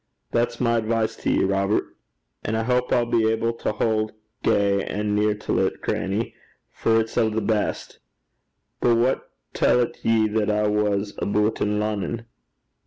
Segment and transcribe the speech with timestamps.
[0.31, 1.95] That's my advice to ye, Robert.'
[2.43, 6.33] 'And I houp I'll be able to haud gey and near till 't, grannie,
[6.71, 7.99] for it's o' the best.
[8.79, 9.17] But wha
[9.53, 12.25] tellt ye what I was aboot in Lonnon?'